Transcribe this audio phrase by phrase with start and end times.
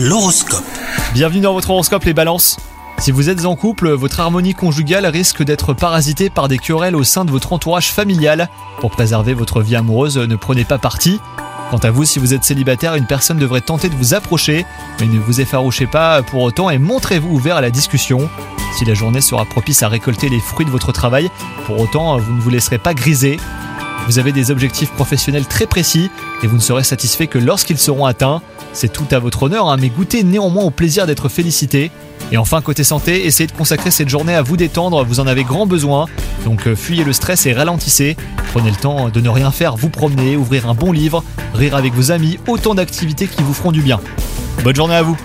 [0.00, 0.62] L'horoscope.
[1.12, 2.56] Bienvenue dans votre horoscope les balances.
[3.00, 7.02] Si vous êtes en couple, votre harmonie conjugale risque d'être parasitée par des querelles au
[7.02, 8.48] sein de votre entourage familial.
[8.78, 11.18] Pour préserver votre vie amoureuse, ne prenez pas parti.
[11.72, 14.64] Quant à vous, si vous êtes célibataire, une personne devrait tenter de vous approcher,
[15.00, 18.30] mais ne vous effarouchez pas pour autant et montrez-vous ouvert à la discussion.
[18.78, 21.28] Si la journée sera propice à récolter les fruits de votre travail,
[21.66, 23.40] pour autant, vous ne vous laisserez pas griser.
[24.08, 26.10] Vous avez des objectifs professionnels très précis
[26.42, 28.40] et vous ne serez satisfait que lorsqu'ils seront atteints.
[28.72, 31.90] C'est tout à votre honneur, hein, mais goûtez néanmoins au plaisir d'être félicité.
[32.32, 35.44] Et enfin, côté santé, essayez de consacrer cette journée à vous détendre, vous en avez
[35.44, 36.06] grand besoin.
[36.46, 38.16] Donc euh, fuyez le stress et ralentissez.
[38.52, 41.22] Prenez le temps de ne rien faire, vous promener, ouvrir un bon livre,
[41.52, 44.00] rire avec vos amis, autant d'activités qui vous feront du bien.
[44.64, 45.18] Bonne journée à vous